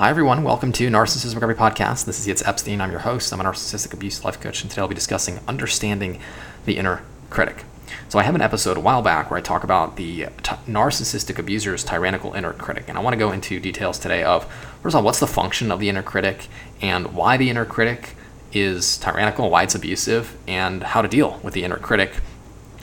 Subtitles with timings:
[0.00, 0.44] Hi, everyone.
[0.44, 2.06] Welcome to Narcissism Recovery Podcast.
[2.06, 2.80] This is Yitz Epstein.
[2.80, 3.34] I'm your host.
[3.34, 6.18] I'm a narcissistic abuse life coach, and today I'll be discussing understanding
[6.64, 7.64] the inner critic.
[8.08, 11.38] So, I have an episode a while back where I talk about the t- narcissistic
[11.38, 14.50] abuser's tyrannical inner critic, and I want to go into details today of
[14.82, 16.48] first of all, what's the function of the inner critic,
[16.80, 18.14] and why the inner critic
[18.54, 22.14] is tyrannical, why it's abusive, and how to deal with the inner critic.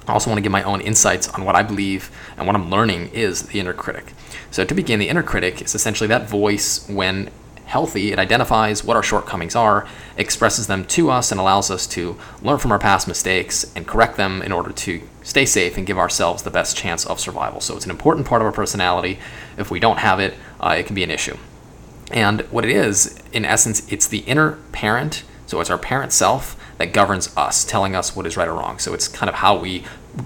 [0.07, 2.69] I also want to give my own insights on what I believe and what I'm
[2.69, 4.13] learning is the inner critic.
[4.51, 7.29] So, to begin, the inner critic is essentially that voice when
[7.65, 9.85] healthy, it identifies what our shortcomings are,
[10.15, 14.15] expresses them to us, and allows us to learn from our past mistakes and correct
[14.15, 17.59] them in order to stay safe and give ourselves the best chance of survival.
[17.59, 19.19] So, it's an important part of our personality.
[19.57, 21.37] If we don't have it, uh, it can be an issue.
[22.11, 25.23] And what it is, in essence, it's the inner parent.
[25.47, 28.77] So, it's our parent self that governs us, telling us what is right or wrong.
[28.79, 29.83] So, it's kind of how we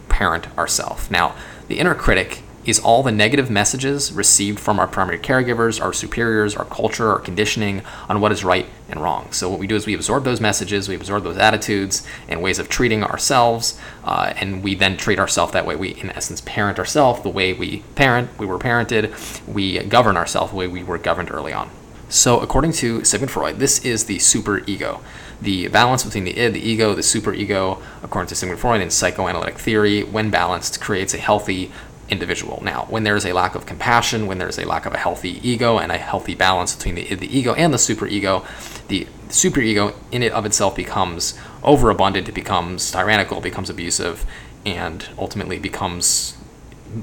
[0.09, 1.09] parent ourselves.
[1.09, 1.35] Now,
[1.67, 6.55] the inner critic is all the negative messages received from our primary caregivers, our superiors,
[6.55, 9.31] our culture, our conditioning on what is right and wrong.
[9.31, 12.59] So, what we do is we absorb those messages, we absorb those attitudes and ways
[12.59, 15.75] of treating ourselves, uh, and we then treat ourselves that way.
[15.75, 20.51] We, in essence, parent ourselves the way we parent, we were parented, we govern ourselves
[20.51, 21.69] the way we were governed early on.
[22.11, 24.99] So, according to Sigmund Freud, this is the super ego.
[25.41, 29.57] The balance between the id, the ego, the superego, according to Sigmund Freud in psychoanalytic
[29.57, 31.71] theory, when balanced, creates a healthy,
[32.09, 32.61] individual.
[32.65, 34.97] Now, when there is a lack of compassion, when there is a lack of a
[34.97, 38.45] healthy ego and a healthy balance between the, id the ego and the superego,
[38.89, 44.25] the superego in it of itself becomes overabundant, it becomes tyrannical, it becomes abusive,
[44.65, 46.35] and ultimately becomes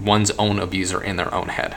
[0.04, 1.76] one's own abuser in their own head.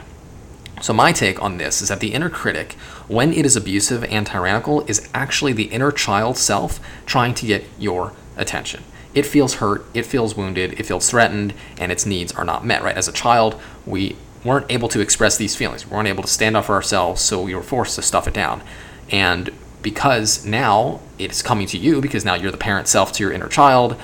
[0.82, 2.74] So, my take on this is that the inner critic,
[3.08, 7.66] when it is abusive and tyrannical, is actually the inner child self trying to get
[7.78, 12.46] your attention it feels hurt, it feels wounded, it feels threatened, and its needs are
[12.46, 12.96] not met, right?
[12.96, 14.16] As a child, we
[14.46, 15.86] weren't able to express these feelings.
[15.86, 18.34] We weren't able to stand up for ourselves, so we were forced to stuff it
[18.34, 18.64] down.
[19.12, 23.34] And because now it's coming to you, because now you're the parent self to your
[23.34, 24.00] inner child,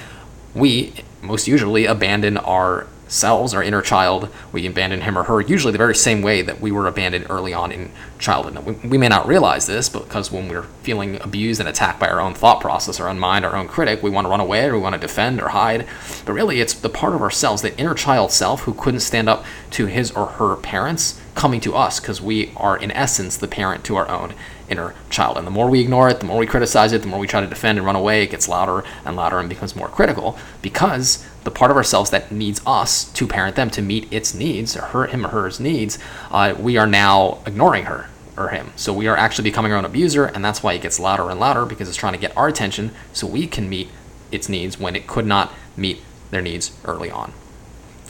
[0.53, 5.71] we most usually abandon our selves, our inner child, we abandon him or her, usually
[5.71, 8.55] the very same way that we were abandoned early on in childhood.
[8.55, 12.07] Now, we, we, may not realize this, because when we're feeling abused and attacked by
[12.09, 14.65] our own thought process, our own mind, our own critic, we want to run away
[14.65, 15.87] or we want to defend or hide.
[16.25, 19.45] But really, it's the part of ourselves, the inner child self, who couldn't stand up
[19.71, 23.85] to his or her parents, coming to us because we are, in essence, the parent
[23.85, 24.33] to our own
[24.67, 25.37] inner child.
[25.37, 27.39] And the more we ignore it, the more we criticize it, the more we try
[27.39, 31.25] to defend and run away, it gets louder and louder and becomes more critical because
[31.43, 34.81] the part of ourselves that needs us to parent them to meet its needs, or
[34.81, 35.97] her, him or her's needs,
[36.31, 38.71] uh, we are now ignoring her or him.
[38.75, 41.39] So we are actually becoming our own abuser, and that's why it gets louder and
[41.39, 43.89] louder because it's trying to get our attention so we can meet
[44.31, 47.31] its needs when it could not meet their needs early on.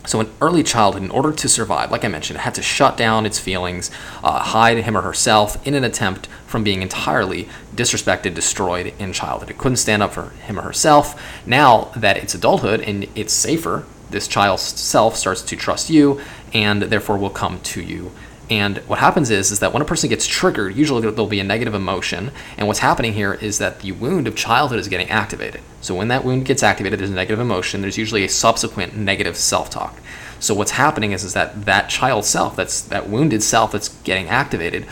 [0.07, 2.95] So, in early childhood, in order to survive, like I mentioned, it had to shut
[2.95, 3.91] down its feelings,
[4.23, 9.50] uh, hide him or herself in an attempt from being entirely disrespected, destroyed in childhood.
[9.50, 11.22] It couldn't stand up for him or herself.
[11.46, 16.22] Now that it's adulthood and it's safer, this child's self starts to trust you
[16.53, 18.12] and therefore will come to you
[18.50, 21.44] and what happens is, is that when a person gets triggered, usually there'll be a
[21.44, 22.31] negative emotion.
[22.58, 25.62] And what's happening here is that the wound of childhood is getting activated.
[25.81, 27.81] So when that wound gets activated, there's a negative emotion.
[27.81, 30.00] There's usually a subsequent negative self-talk.
[30.40, 34.30] So what's happening is, is that that child self, that's that wounded self that's getting
[34.30, 34.85] activated,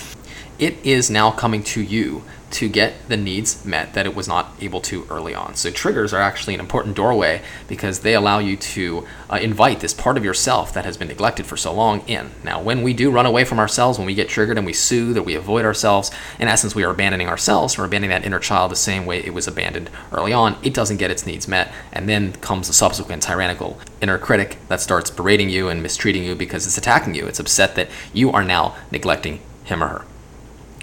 [0.59, 2.23] it is now coming to you
[2.55, 5.55] to get the needs met that it was not able to early on.
[5.55, 9.93] So, triggers are actually an important doorway because they allow you to uh, invite this
[9.93, 12.31] part of yourself that has been neglected for so long in.
[12.45, 15.17] Now, when we do run away from ourselves, when we get triggered and we soothe
[15.17, 17.77] or we avoid ourselves, in essence, we are abandoning ourselves.
[17.77, 20.55] We're abandoning that inner child the same way it was abandoned early on.
[20.63, 24.79] It doesn't get its needs met, and then comes the subsequent tyrannical inner critic that
[24.79, 27.25] starts berating you and mistreating you because it's attacking you.
[27.25, 30.05] It's upset that you are now neglecting him or her.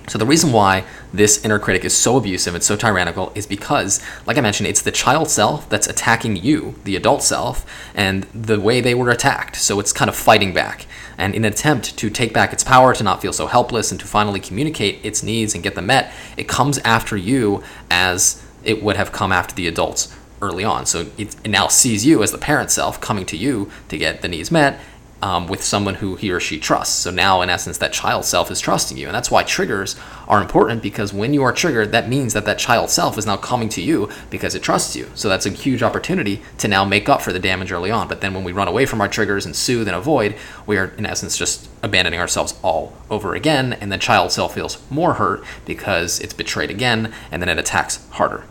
[0.08, 4.02] So the reason why this inner critic is so abusive and so tyrannical is because,
[4.26, 7.64] like I mentioned, it's the child self that's attacking you, the adult self,
[7.94, 9.56] and the way they were attacked.
[9.56, 10.86] So it's kind of fighting back.
[11.18, 14.00] And in an attempt to take back its power, to not feel so helpless, and
[14.00, 18.82] to finally communicate its needs and get them met, it comes after you as it
[18.82, 20.84] would have come after the adults early on.
[20.86, 24.28] So it, now sees you as the parent self coming to you to get the
[24.28, 24.80] needs met,
[25.22, 26.96] um, with someone who he or she trusts.
[26.96, 29.06] So now, in essence, that child self is trusting you.
[29.06, 29.96] And that's why triggers
[30.26, 33.36] are important because when you are triggered, that means that that child self is now
[33.36, 35.08] coming to you because it trusts you.
[35.14, 38.08] So that's a huge opportunity to now make up for the damage early on.
[38.08, 40.34] But then when we run away from our triggers and soothe and avoid,
[40.66, 43.74] we are, in essence, just abandoning ourselves all over again.
[43.74, 48.08] And the child self feels more hurt because it's betrayed again and then it attacks
[48.10, 48.44] harder.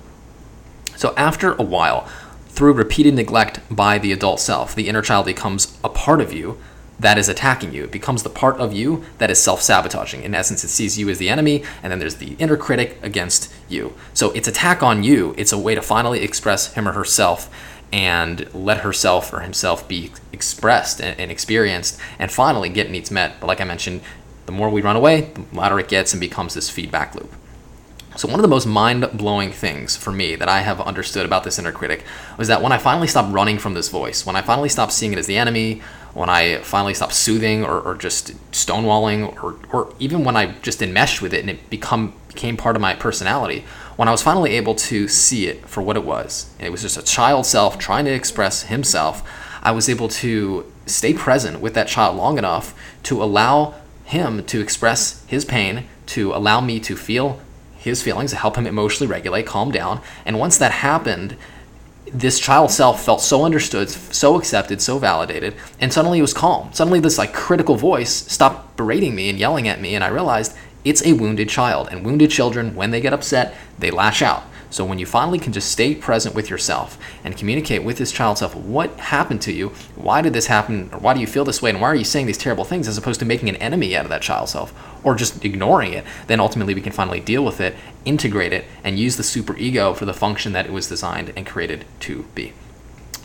[0.96, 2.08] So after a while,
[2.52, 6.58] through repeated neglect by the adult self, the inner child becomes a part of you
[7.00, 7.86] that is attacking you.
[7.86, 10.22] It becomes the part of you that is self sabotaging.
[10.24, 13.52] In essence, it sees you as the enemy, and then there's the inner critic against
[13.68, 13.96] you.
[14.14, 15.34] So it's attack on you.
[15.38, 17.50] It's a way to finally express him or herself
[17.92, 23.40] and let herself or himself be expressed and, and experienced and finally get needs met.
[23.40, 24.02] But like I mentioned,
[24.46, 27.34] the more we run away, the louder it gets and becomes this feedback loop.
[28.18, 31.46] So, one of the most mind blowing things for me that I have understood about
[31.46, 32.04] this inner critic
[32.38, 35.14] was that when I finally stopped running from this voice, when I finally stopped seeing
[35.14, 35.82] it as the enemy,
[36.14, 40.82] when I finally stopped soothing or, or just stonewalling, or, or even when I just
[40.82, 43.64] enmeshed with it and it become, became part of my personality,
[43.96, 46.82] when I was finally able to see it for what it was, and it was
[46.82, 49.24] just a child self trying to express himself,
[49.64, 54.60] I was able to stay present with that child long enough to allow him to
[54.60, 57.40] express his pain, to allow me to feel
[57.82, 60.02] his feelings, help him emotionally regulate, calm down.
[60.24, 61.36] And once that happened,
[62.14, 66.72] this child self felt so understood, so accepted, so validated, and suddenly it was calm.
[66.74, 70.56] Suddenly this like critical voice stopped berating me and yelling at me, and I realized
[70.84, 71.90] it's a wounded child.
[71.90, 74.44] And wounded children, when they get upset, they lash out.
[74.72, 78.38] So when you finally can just stay present with yourself and communicate with this child
[78.38, 79.70] self, what happened to you?
[79.96, 80.90] Why did this happen?
[80.94, 81.72] Or why do you feel this way?
[81.72, 84.06] And why are you saying these terrible things as opposed to making an enemy out
[84.06, 84.74] of that child self
[85.04, 86.06] or just ignoring it?
[86.28, 87.76] Then ultimately we can finally deal with it,
[88.06, 91.46] integrate it, and use the super ego for the function that it was designed and
[91.46, 92.54] created to be.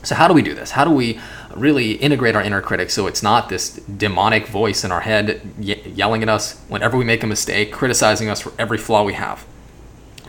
[0.02, 0.72] So, how do we do this?
[0.72, 1.18] How do we
[1.54, 5.82] really integrate our inner critic so it's not this demonic voice in our head ye-
[5.82, 9.44] yelling at us whenever we make a mistake, criticizing us for every flaw we have?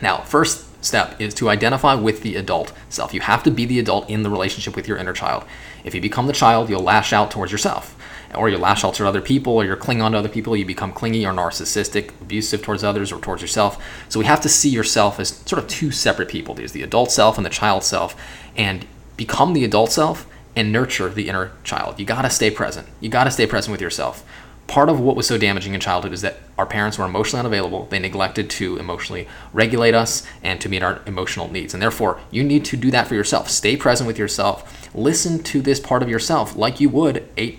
[0.00, 3.12] Now, first step is to identify with the adult self.
[3.12, 5.44] You have to be the adult in the relationship with your inner child.
[5.84, 7.96] If you become the child, you'll lash out towards yourself,
[8.34, 10.56] or you lash out to other people, or you're clinging on to other people.
[10.56, 13.82] You become clingy or narcissistic, abusive towards others or towards yourself.
[14.08, 16.54] So we have to see yourself as sort of two separate people.
[16.54, 18.16] There's the adult self and the child self,
[18.56, 18.86] and
[19.16, 21.98] become the adult self and nurture the inner child.
[22.00, 22.88] You got to stay present.
[23.00, 24.24] You got to stay present with yourself
[24.68, 27.86] part of what was so damaging in childhood is that our parents were emotionally unavailable.
[27.86, 31.72] They neglected to emotionally regulate us and to meet our emotional needs.
[31.72, 33.48] And therefore, you need to do that for yourself.
[33.48, 34.94] Stay present with yourself.
[34.94, 37.58] Listen to this part of yourself like you would a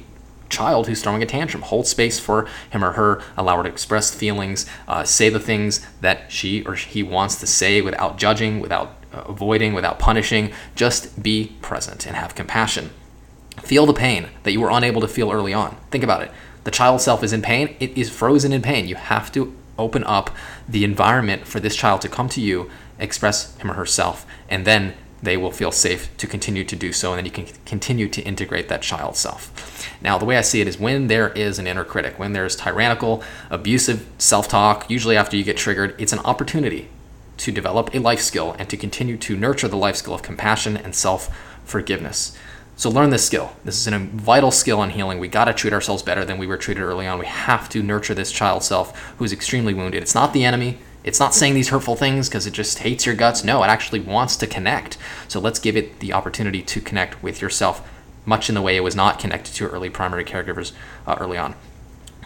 [0.50, 1.64] child who's throwing a tantrum.
[1.64, 3.24] Hold space for him or her.
[3.36, 4.68] Allow her to express feelings.
[4.88, 9.22] Uh, say the things that she or he wants to say without judging, without uh,
[9.22, 10.52] avoiding, without punishing.
[10.76, 12.92] Just be present and have compassion.
[13.62, 15.76] Feel the pain that you were unable to feel early on.
[15.90, 16.32] Think about it
[16.64, 18.88] the child self is in pain, it is frozen in pain.
[18.88, 20.30] You have to open up
[20.68, 22.70] the environment for this child to come to you,
[23.00, 27.12] express him or herself, and then they will feel safe to continue to do so,
[27.12, 29.88] and then you can continue to integrate that child self.
[30.02, 32.56] Now, the way I see it is when there is an inner critic, when there's
[32.56, 36.90] tyrannical, abusive self talk, usually after you get triggered, it's an opportunity
[37.38, 40.78] to develop a life skill and to continue to nurture the life skill of compassion
[40.78, 41.36] and self
[41.66, 42.38] forgiveness.
[42.80, 43.52] So learn this skill.
[43.66, 45.20] This is a vital skill in healing.
[45.20, 47.20] We got to treat ourselves better than we were treated early on.
[47.20, 50.02] We have to nurture this child self who's extremely wounded.
[50.02, 50.78] It's not the enemy.
[51.04, 53.44] It's not saying these hurtful things because it just hates your guts.
[53.44, 54.98] No, it actually wants to connect.
[55.28, 57.86] So let's give it the opportunity to connect with yourself,
[58.26, 60.72] much in the way it was not connected to early primary caregivers
[61.06, 61.56] uh, early on.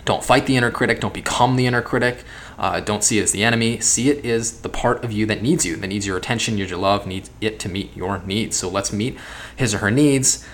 [0.05, 0.99] Don't fight the inner critic.
[0.99, 2.23] Don't become the inner critic.
[2.57, 3.79] Uh, don't see it as the enemy.
[3.79, 6.69] See it as the part of you that needs you, that needs your attention, needs
[6.69, 8.57] your love, needs it to meet your needs.
[8.57, 9.17] So let's meet
[9.55, 10.45] his or her needs.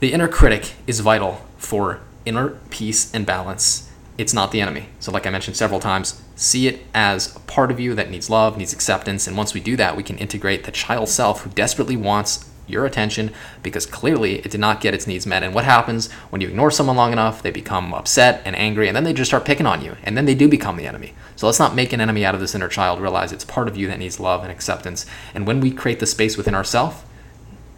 [0.00, 3.90] The inner critic is vital for inner peace and balance.
[4.16, 4.88] It's not the enemy.
[4.98, 8.28] So, like I mentioned several times, see it as a part of you that needs
[8.28, 9.28] love, needs acceptance.
[9.28, 12.86] And once we do that, we can integrate the child self who desperately wants your
[12.86, 13.32] attention
[13.62, 15.42] because clearly it did not get its needs met.
[15.42, 17.42] And what happens when you ignore someone long enough?
[17.42, 20.24] They become upset and angry, and then they just start picking on you, and then
[20.24, 21.14] they do become the enemy.
[21.36, 23.00] So let's not make an enemy out of this inner child.
[23.00, 25.06] Realize it's part of you that needs love and acceptance.
[25.34, 27.02] And when we create the space within ourselves,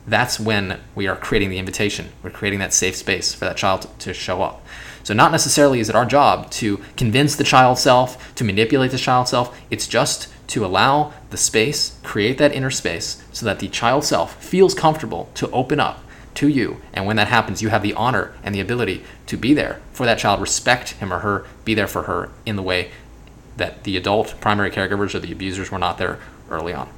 [0.06, 2.08] that's when we are creating the invitation.
[2.22, 4.64] We're creating that safe space for that child to show up.
[5.02, 8.98] So, not necessarily is it our job to convince the child self, to manipulate the
[8.98, 9.58] child self.
[9.70, 14.42] It's just to allow the space, create that inner space, so that the child self
[14.42, 16.02] feels comfortable to open up
[16.34, 16.80] to you.
[16.92, 20.06] And when that happens, you have the honor and the ability to be there for
[20.06, 22.90] that child, respect him or her, be there for her in the way
[23.56, 26.18] that the adult primary caregivers or the abusers were not there
[26.50, 26.88] early on.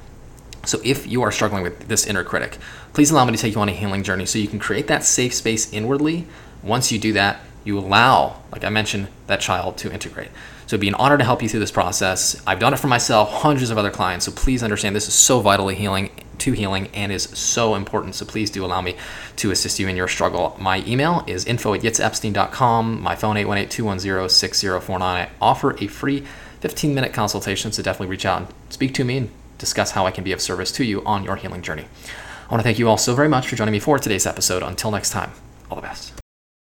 [0.65, 2.57] So, if you are struggling with this inner critic,
[2.93, 5.03] please allow me to take you on a healing journey so you can create that
[5.03, 6.25] safe space inwardly.
[6.63, 10.29] Once you do that, you allow, like I mentioned, that child to integrate.
[10.73, 12.41] It'd be an honor to help you through this process.
[12.47, 14.25] I've done it for myself, hundreds of other clients.
[14.25, 18.15] So please understand this is so vitally healing to healing and is so important.
[18.15, 18.97] So please do allow me
[19.37, 20.57] to assist you in your struggle.
[20.59, 23.01] My email is info at yitzepstein.com.
[23.01, 25.01] My phone 818-210-6049.
[25.01, 26.25] I offer a free
[26.61, 27.71] 15 minute consultation.
[27.71, 30.41] So definitely reach out and speak to me and discuss how I can be of
[30.41, 31.85] service to you on your healing journey.
[32.47, 34.63] I want to thank you all so very much for joining me for today's episode.
[34.63, 35.31] Until next time,
[35.69, 36.22] all the best.